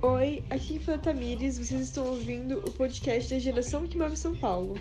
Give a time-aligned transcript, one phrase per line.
[0.00, 4.74] Oi, aqui é Tamires, vocês estão ouvindo o podcast da Geração que Move São Paulo.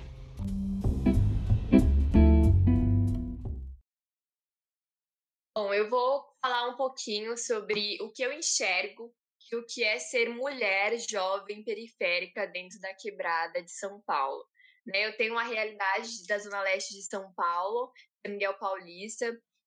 [5.55, 9.11] Bom, eu vou falar um pouquinho sobre o que eu enxergo
[9.55, 14.45] o que é ser mulher jovem periférica dentro da quebrada de São Paulo.
[14.85, 15.07] Né?
[15.07, 17.91] Eu tenho uma realidade da Zona Leste de São Paulo,
[18.27, 19.25] Miguel Paulista,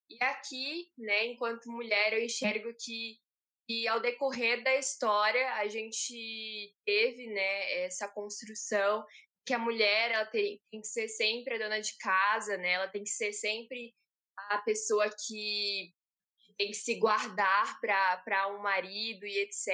[0.09, 3.19] e aqui, né, enquanto mulher, eu enxergo que
[3.71, 9.07] e ao decorrer da história, a gente teve né, essa construção
[9.47, 12.73] que a mulher ela tem, tem que ser sempre a dona de casa, né?
[12.73, 13.95] Ela tem que ser sempre
[14.51, 15.95] a pessoa que
[16.59, 19.69] tem que se guardar para um marido e etc.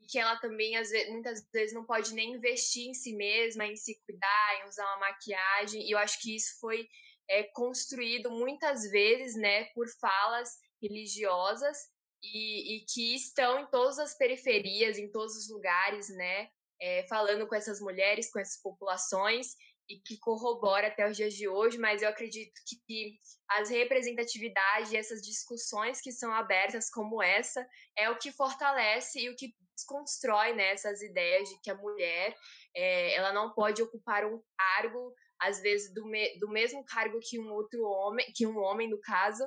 [0.00, 3.66] E que ela também, às vezes, muitas vezes, não pode nem investir em si mesma,
[3.66, 5.82] em se cuidar, em usar uma maquiagem.
[5.82, 6.88] E eu acho que isso foi
[7.28, 10.48] é, construído muitas vezes né, por falas
[10.80, 11.76] religiosas
[12.22, 16.48] e, e, que estão em todas as periferias, em todos os lugares, né?
[16.80, 19.54] É, falando com essas mulheres, com essas populações,
[19.90, 22.52] e que corrobora até os dias de hoje, mas eu acredito
[22.86, 23.18] que,
[23.48, 27.68] as representatividades e essas discussões que são abertas como essa
[27.98, 32.36] é o que fortalece e o que desconstrói né, essas ideias de que a mulher
[32.76, 37.40] é, ela não pode ocupar um cargo às vezes do, me, do mesmo cargo que
[37.40, 39.42] um outro homem, que um homem no caso,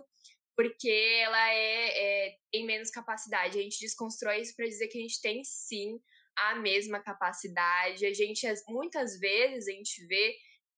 [0.55, 3.57] porque ela é, é, tem menos capacidade.
[3.57, 5.99] A gente desconstrói isso para dizer que a gente tem sim
[6.35, 8.05] a mesma capacidade.
[8.05, 10.35] A gente muitas vezes a gente vê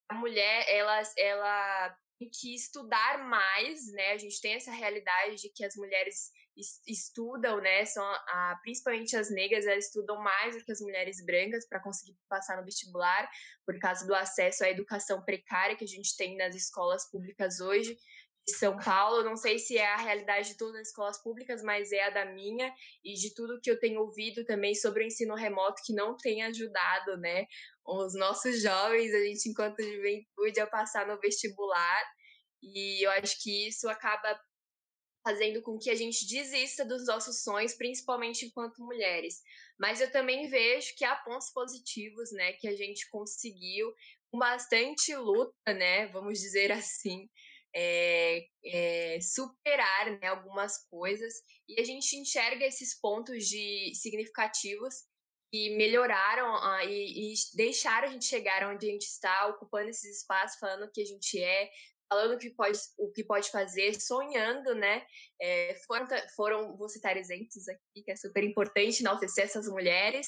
[0.09, 4.11] a mulher ela ela tem que estudar mais, né?
[4.11, 6.31] A gente tem essa realidade de que as mulheres
[6.87, 7.83] estudam, né?
[7.85, 12.17] São a, principalmente as negras, elas estudam mais do que as mulheres brancas para conseguir
[12.29, 13.29] passar no vestibular,
[13.65, 17.97] por causa do acesso à educação precária que a gente tem nas escolas públicas hoje
[18.51, 19.23] São Paulo.
[19.23, 22.25] Não sei se é a realidade de todas as escolas públicas, mas é a da
[22.25, 26.15] minha e de tudo que eu tenho ouvido também sobre o ensino remoto que não
[26.15, 27.45] tem ajudado, né,
[27.86, 32.03] os nossos jovens, a gente enquanto juventude a passar no vestibular.
[32.61, 34.39] E eu acho que isso acaba
[35.23, 39.41] fazendo com que a gente desista dos nossos sonhos, principalmente enquanto mulheres.
[39.80, 43.91] Mas eu também vejo que há pontos positivos, né, que a gente conseguiu
[44.30, 47.27] com bastante luta, né, vamos dizer assim,
[47.75, 51.33] é, é, superar né, algumas coisas
[51.67, 54.93] e a gente enxerga esses pontos de significativos
[55.52, 60.19] que melhoraram uh, e, e, deixaram a gente chegar onde a gente está, ocupando esses
[60.19, 61.69] espaços, falando o que a gente é,
[62.09, 65.05] falando o que pode, o que pode fazer, sonhando, né?
[65.41, 70.27] É, foram, foram, vou citar exemplos aqui, que é super importante enaltecer essas mulheres,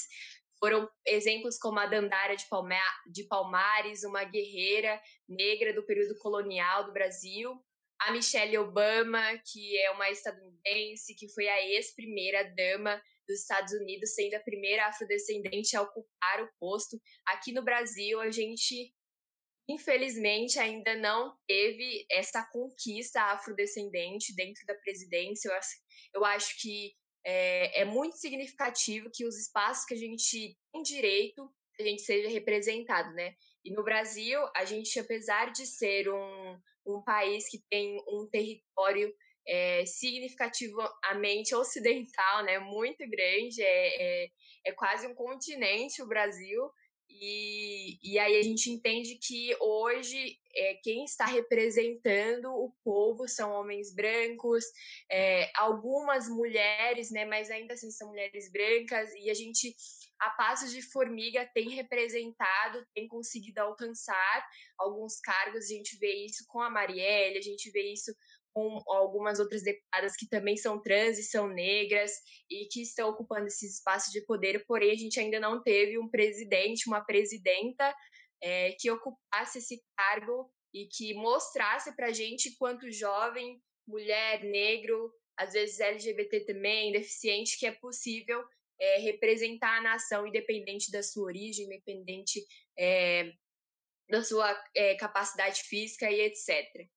[0.59, 2.45] foram exemplos como a Dandara de,
[3.12, 7.59] de Palmares, uma guerreira negra do período colonial do Brasil,
[8.00, 14.13] a Michelle Obama, que é uma estadunidense, que foi a ex-primeira dama dos Estados Unidos,
[14.13, 17.00] sendo a primeira afrodescendente a ocupar o posto.
[17.25, 18.94] Aqui no Brasil, a gente,
[19.68, 25.50] infelizmente, ainda não teve essa conquista afrodescendente dentro da presidência.
[25.50, 25.75] Eu acho,
[26.13, 26.94] eu acho que
[27.30, 32.30] é, é muito significativo que os espaços que a gente tem direito, a gente seja
[32.30, 33.34] representado, né?
[33.66, 39.14] E no Brasil, a gente, apesar de ser um, um país que tem um território
[39.46, 44.30] é, significativamente ocidental, né, muito grande, é, é,
[44.66, 46.72] é, quase um continente o Brasil,
[47.09, 53.51] e, e aí a gente entende que hoje é, quem está representando o povo são
[53.51, 54.66] homens brancos,
[55.09, 59.75] é, algumas mulheres, né, mas ainda assim são mulheres brancas, e a gente,
[60.20, 64.48] a passos de formiga, tem representado, tem conseguido alcançar
[64.78, 68.14] alguns cargos, a gente vê isso com a Marielle, a gente vê isso
[68.54, 72.12] com algumas outras deputadas que também são trans e são negras
[72.50, 76.10] e que estão ocupando esses espaços de poder, porém a gente ainda não teve um
[76.10, 77.96] presidente, uma presidenta
[78.42, 85.13] é, que ocupasse esse cargo e que mostrasse para a gente quanto jovem, mulher, negro,
[85.38, 88.44] às vezes LGBT também, deficiente, que é possível
[88.79, 92.45] é, representar a nação independente da sua origem, independente
[92.77, 93.31] é,
[94.09, 96.88] da sua é, capacidade física e etc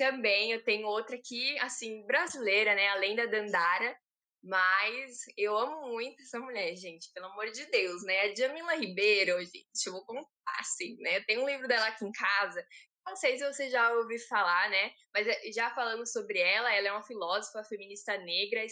[0.00, 2.88] também eu tenho outra aqui, assim, brasileira, né?
[2.88, 3.94] Além da Dandara.
[4.42, 8.20] Mas eu amo muito essa mulher, gente, pelo amor de Deus, né?
[8.22, 11.20] A Jamila Ribeiro, gente, eu vou contar, assim, né?
[11.24, 12.66] Tem um livro dela aqui em casa.
[13.06, 14.90] Não sei se você já ouviu falar, né?
[15.12, 18.64] Mas eh, já falando sobre ela, ela é uma filósofa feminista negra,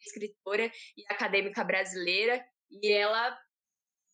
[0.00, 2.44] escritora e acadêmica brasileira.
[2.70, 3.38] E ela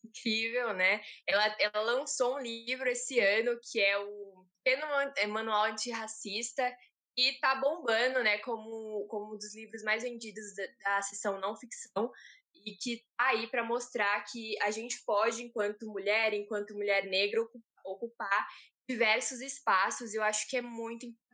[0.05, 1.01] incrível, né?
[1.27, 4.85] Ela, ela lançou um livro esse ano que é o Pequeno
[5.17, 6.75] é, Manual Antirracista
[7.17, 8.37] e tá bombando, né?
[8.39, 12.11] Como, como um dos livros mais vendidos da, da seção não ficção.
[12.65, 17.45] e que tá aí para mostrar que a gente pode, enquanto mulher, enquanto mulher negra,
[17.83, 18.47] ocupar
[18.89, 20.13] diversos espaços.
[20.13, 21.24] Eu acho que é muito importante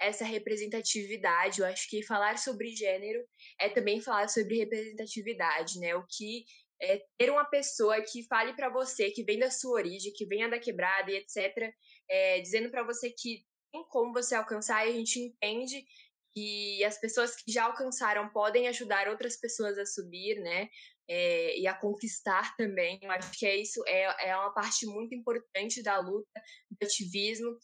[0.00, 1.60] essa representatividade.
[1.60, 3.24] Eu acho que falar sobre gênero
[3.60, 5.94] é também falar sobre representatividade, né?
[5.94, 6.44] O que
[6.80, 10.48] é ter uma pessoa que fale para você, que vem da sua origem, que venha
[10.48, 11.72] da quebrada e etc.,
[12.08, 15.84] é, dizendo para você que tem como você alcançar, e a gente entende
[16.34, 20.68] que as pessoas que já alcançaram podem ajudar outras pessoas a subir, né?
[21.08, 22.98] É, e a conquistar também.
[23.00, 27.56] Eu acho que é isso, é, é uma parte muito importante da luta, do ativismo,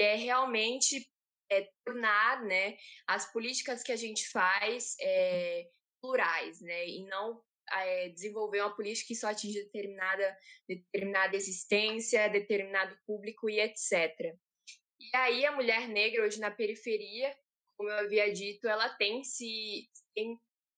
[0.00, 1.06] é realmente
[1.50, 2.76] é, tornar né,
[3.06, 5.68] as políticas que a gente faz é,
[6.00, 6.88] plurais, né?
[6.88, 7.42] E não
[7.72, 10.36] é, desenvolver uma política que só atinge determinada,
[10.68, 14.34] determinada existência, determinado público e etc.
[14.98, 17.34] E aí a mulher negra hoje na periferia,
[17.76, 19.88] como eu havia dito, ela tem se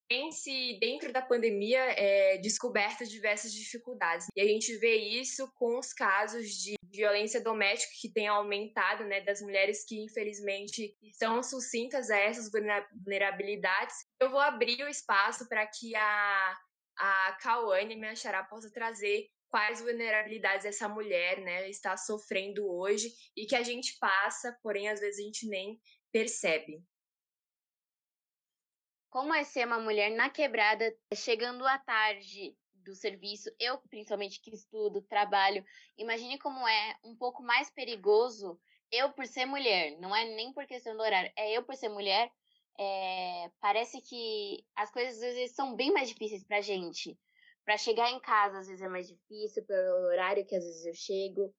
[0.09, 5.79] tem, se dentro da pandemia é, descoberto diversas dificuldades e a gente vê isso com
[5.79, 12.09] os casos de violência doméstica que tem aumentado, né, das mulheres que infelizmente estão sucintas
[12.09, 13.95] a essas vulnerabilidades.
[14.19, 16.57] Eu vou abrir o espaço para que a
[16.95, 23.45] a Cauane, minha xará, possa trazer quais vulnerabilidades essa mulher né, está sofrendo hoje e
[23.45, 25.79] que a gente passa, porém às vezes a gente nem
[26.11, 26.83] percebe.
[29.09, 34.53] Como é ser uma mulher na quebrada, chegando à tarde do serviço, eu principalmente que
[34.53, 35.63] estudo, trabalho,
[35.97, 38.59] imagine como é um pouco mais perigoso
[38.91, 41.89] eu por ser mulher, não é nem por questão do horário, é eu por ser
[41.89, 42.31] mulher,
[42.79, 47.17] é, parece que as coisas às vezes são bem mais difíceis pra gente.
[47.65, 50.93] Para chegar em casa às vezes é mais difícil, pelo horário que às vezes eu
[50.93, 51.53] chego,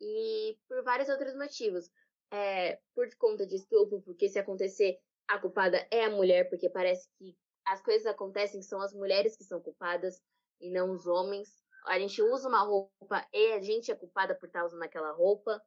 [0.00, 1.88] e por vários outros motivos.
[2.32, 4.98] É, por conta de estupro, porque se acontecer
[5.28, 9.44] a culpada é a mulher, porque parece que as coisas acontecem, são as mulheres que
[9.44, 10.20] são culpadas
[10.62, 11.60] e não os homens.
[11.84, 15.60] A gente usa uma roupa e a gente é culpada por estar usando aquela roupa.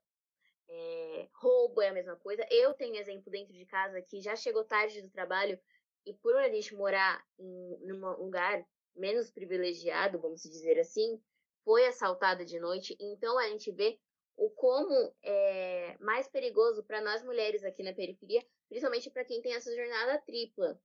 [0.68, 2.48] É, roubo é a mesma coisa.
[2.50, 5.60] Eu tenho exemplo dentro de casa que já chegou tarde do trabalho
[6.06, 8.66] e por a gente morar em um lugar
[8.96, 11.22] menos privilegiado, vamos dizer assim,
[11.64, 12.96] foi assaltada de noite.
[13.00, 14.00] Então a gente vê
[14.38, 19.54] o como é mais perigoso para nós mulheres aqui na periferia, principalmente para quem tem
[19.54, 20.80] essa jornada tripla.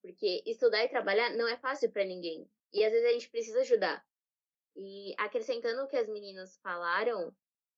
[0.00, 2.48] Porque estudar e trabalhar não é fácil para ninguém.
[2.72, 4.04] E às vezes a gente precisa ajudar.
[4.76, 7.34] E acrescentando o que as meninas falaram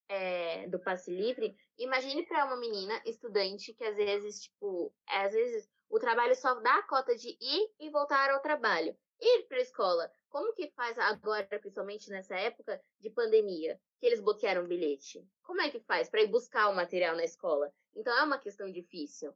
[0.09, 5.71] é, do passe livre, imagine para uma menina estudante que às vezes, tipo, às vezes
[5.89, 8.97] o trabalho só dá a cota de ir e voltar ao trabalho.
[9.21, 10.13] Ir para a escola.
[10.29, 15.27] Como que faz agora, principalmente nessa época de pandemia, que eles bloquearam o bilhete?
[15.43, 17.73] Como é que faz para ir buscar o material na escola?
[17.95, 19.35] Então é uma questão difícil.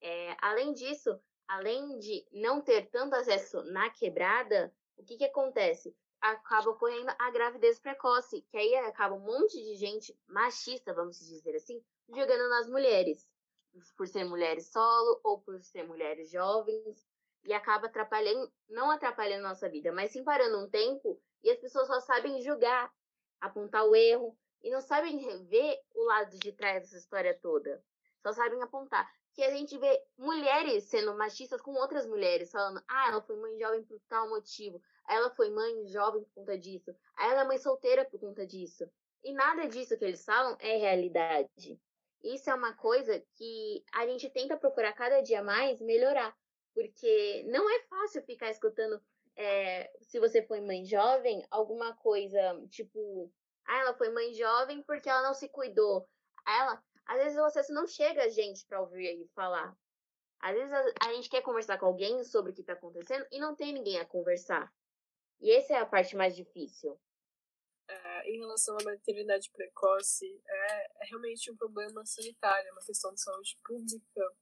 [0.00, 5.96] É, além disso, além de não ter tanto acesso na quebrada, o que, que acontece?
[6.20, 11.56] Acaba ocorrendo a gravidez precoce, que aí acaba um monte de gente machista, vamos dizer
[11.56, 13.26] assim, jogando nas mulheres,
[13.96, 17.06] por ser mulheres solo ou por ser mulheres jovens,
[17.44, 21.86] e acaba atrapalhando, não atrapalhando nossa vida, mas sim parando um tempo e as pessoas
[21.86, 22.92] só sabem julgar,
[23.40, 27.82] apontar o erro e não sabem ver o lado de trás dessa história toda.
[28.22, 29.10] Só sabem apontar.
[29.34, 33.58] Que a gente vê mulheres sendo machistas com outras mulheres, falando: ah, ela foi mãe
[33.58, 38.04] jovem por tal motivo, ela foi mãe jovem por conta disso, ela é mãe solteira
[38.04, 38.90] por conta disso.
[39.22, 41.80] E nada disso que eles falam é realidade.
[42.22, 46.36] Isso é uma coisa que a gente tenta procurar cada dia mais melhorar.
[46.74, 49.02] Porque não é fácil ficar escutando,
[49.36, 52.38] é, se você foi mãe jovem, alguma coisa
[52.70, 53.30] tipo,
[53.66, 56.08] ah, ela foi mãe jovem porque ela não se cuidou.
[56.46, 59.76] Ela, às vezes você não chega a gente para ouvir e falar.
[60.38, 63.40] Às vezes a, a, gente quer conversar com alguém sobre o que está acontecendo e
[63.40, 64.72] não tem ninguém a conversar.
[65.40, 66.96] E essa é a parte mais difícil.
[67.88, 73.12] É, em relação à maternidade precoce, é, é, realmente um problema sanitário, é uma questão
[73.12, 74.32] de saúde pública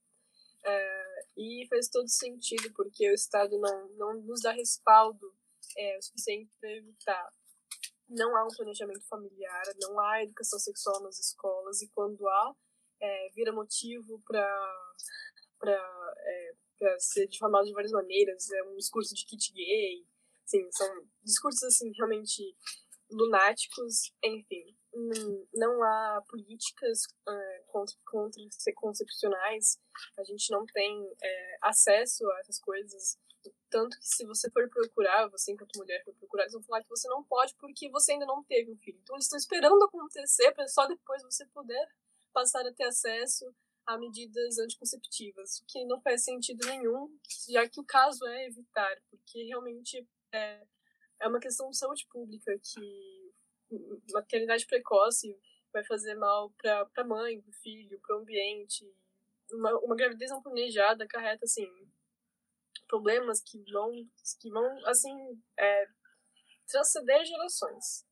[0.63, 5.35] é, e faz todo sentido, porque o Estado não, não nos dá respaldo
[5.75, 7.33] é, o suficiente para evitar.
[8.09, 12.55] Não há um planejamento familiar, não há educação sexual nas escolas, e quando há,
[13.01, 14.53] é, vira motivo para
[16.21, 18.49] é, ser difamado de várias maneiras.
[18.51, 20.05] É um discurso de kit gay,
[20.43, 22.55] assim, são discursos assim, realmente
[23.11, 24.79] lunáticos, enfim
[25.53, 28.41] não há políticas uh, contra, contra
[28.75, 29.79] concepcionais,
[30.17, 33.17] a gente não tem é, acesso a essas coisas.
[33.69, 36.89] Tanto que se você for procurar, você enquanto mulher for procurar, eles vão falar que
[36.89, 38.99] você não pode porque você ainda não teve um filho.
[39.03, 41.87] Então eles estão esperando acontecer para só depois você poder
[42.33, 43.45] passar a ter acesso
[43.85, 47.09] a medidas anticonceptivas, o que não faz sentido nenhum,
[47.49, 50.63] já que o caso é evitar, porque realmente é,
[51.19, 53.33] é uma questão de saúde pública que
[54.13, 55.35] maternidade precoce
[55.73, 58.91] vai fazer mal para a mãe, para o filho, para o ambiente.
[59.51, 61.67] Uma, uma gravidez não planejada acarreta, assim,
[62.89, 63.91] problemas que vão,
[64.41, 65.15] que vão assim,
[65.57, 65.87] é,
[66.67, 68.03] transcender gerações.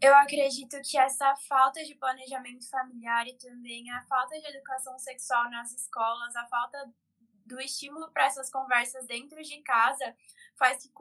[0.00, 5.50] Eu acredito que essa falta de planejamento familiar e também a falta de educação sexual
[5.50, 6.92] nas escolas, a falta
[7.46, 10.14] do estímulo para essas conversas dentro de casa,
[10.56, 10.92] faz, que,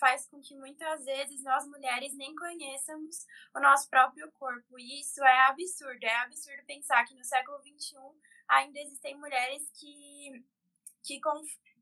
[0.00, 4.78] faz com que muitas vezes nós mulheres nem conheçamos o nosso próprio corpo.
[4.78, 6.02] E isso é absurdo.
[6.02, 7.96] É absurdo pensar que no século XXI
[8.48, 10.44] ainda existem mulheres que,
[11.02, 11.20] que,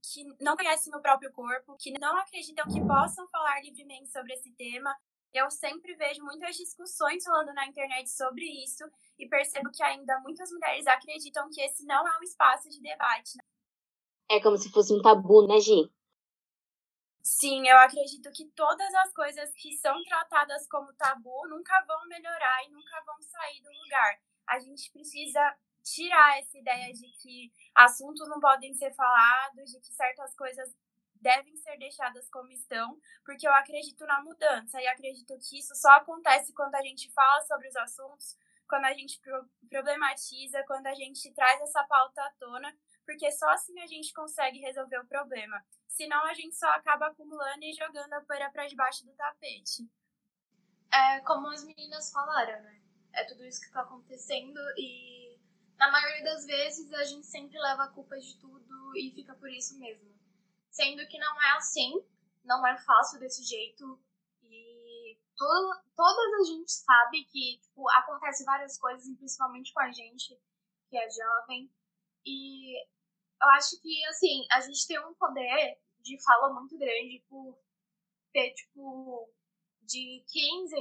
[0.02, 4.50] que não conhecem o próprio corpo, que não acreditam que possam falar livremente sobre esse
[4.52, 4.94] tema.
[5.32, 8.84] Eu sempre vejo muitas discussões falando na internet sobre isso
[9.18, 13.36] e percebo que ainda muitas mulheres acreditam que esse não é um espaço de debate.
[13.36, 13.44] Né?
[14.30, 15.90] É como se fosse um tabu, né, Gi?
[17.22, 22.64] Sim, eu acredito que todas as coisas que são tratadas como tabu nunca vão melhorar
[22.64, 24.20] e nunca vão sair do lugar.
[24.48, 29.92] A gente precisa tirar essa ideia de que assuntos não podem ser falados, de que
[29.92, 30.74] certas coisas
[31.20, 35.90] devem ser deixadas como estão, porque eu acredito na mudança e acredito que isso só
[35.92, 39.20] acontece quando a gente fala sobre os assuntos, quando a gente
[39.68, 44.60] problematiza, quando a gente traz essa pauta à tona, porque só assim a gente consegue
[44.60, 45.62] resolver o problema.
[45.88, 49.90] Senão a gente só acaba acumulando e jogando a poeira para debaixo do tapete.
[50.92, 52.80] É como as meninas falaram, né?
[53.12, 55.19] É tudo isso que está acontecendo e
[55.80, 59.50] na maioria das vezes a gente sempre leva a culpa de tudo e fica por
[59.50, 60.14] isso mesmo.
[60.70, 62.04] Sendo que não é assim,
[62.44, 63.98] não é fácil desse jeito
[64.42, 65.46] e to
[65.96, 70.38] todas a gente sabe que tipo, acontece várias coisas, principalmente com a gente
[70.90, 71.72] que é jovem.
[72.26, 72.78] E
[73.42, 77.58] eu acho que, assim, a gente tem um poder de fala muito grande por
[78.34, 79.32] ter, tipo,
[79.80, 80.76] de 15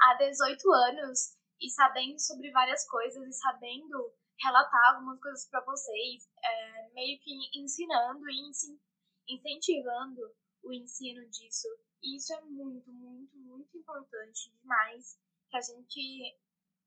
[0.00, 6.28] a 18 anos e sabendo sobre várias coisas e sabendo relatar algumas coisas para vocês,
[6.42, 11.68] é, meio que ensinando e incentivando o ensino disso.
[12.02, 15.18] E isso é muito, muito, muito importante demais
[15.50, 16.38] que a gente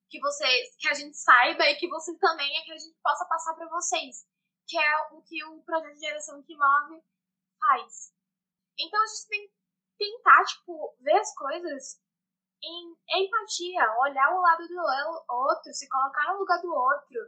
[0.10, 3.26] que vocês que a gente saiba e que você também é que a gente possa
[3.26, 4.28] passar para vocês
[4.68, 7.04] que é o que o projeto de geração que move
[7.60, 8.14] faz.
[8.80, 9.54] Então a gente tem que
[9.98, 12.02] tentar, tipo, ver as coisas
[12.64, 14.80] em empatia, olhar o lado do
[15.30, 17.20] outro, se colocar no lugar do outro,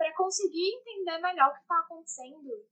[0.00, 2.66] para conseguir entender melhor o que está acontecendo.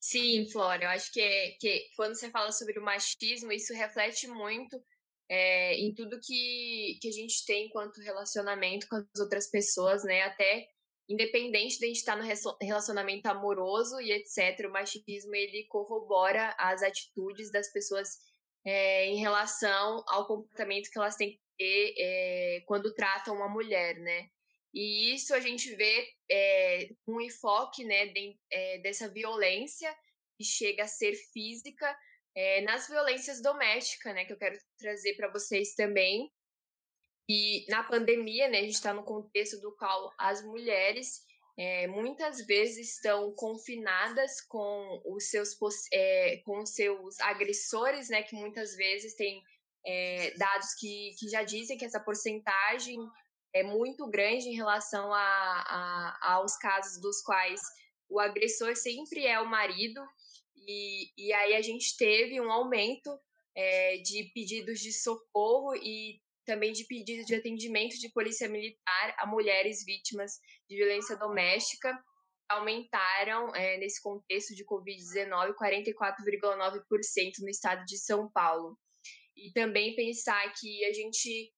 [0.00, 4.26] Sim, Flora, eu acho que, é, que quando você fala sobre o machismo, isso reflete
[4.26, 4.82] muito
[5.28, 10.22] é, em tudo que, que a gente tem enquanto relacionamento com as outras pessoas, né?
[10.22, 10.66] Até
[11.06, 12.24] independente de a gente estar no
[12.62, 18.16] relacionamento amoroso e etc., o machismo ele corrobora as atitudes das pessoas
[18.64, 23.98] é, em relação ao comportamento que elas têm que ter é, quando tratam uma mulher,
[23.98, 24.30] né?
[24.74, 29.94] E isso a gente vê é, um enfoque né, de, é, dessa violência
[30.36, 31.96] que chega a ser física
[32.34, 34.24] é, nas violências domésticas, né?
[34.24, 36.30] Que eu quero trazer para vocês também,
[37.30, 41.26] e na pandemia, né, a gente está no contexto do qual as mulheres
[41.88, 49.14] muitas vezes estão confinadas com os seus, com os seus agressores, né, que muitas vezes
[49.14, 49.42] têm
[49.84, 52.98] é, dados que, que já dizem que essa porcentagem
[53.54, 57.60] é muito grande em relação a, a, aos casos dos quais
[58.08, 60.00] o agressor sempre é o marido,
[60.56, 63.10] e, e aí a gente teve um aumento
[63.56, 69.26] é, de pedidos de socorro e também de pedido de atendimento de polícia militar a
[69.26, 70.32] mulheres vítimas
[70.68, 71.92] de violência doméstica
[72.48, 78.78] aumentaram é, nesse contexto de Covid-19 44,9% no estado de São Paulo.
[79.36, 81.52] E também pensar que a gente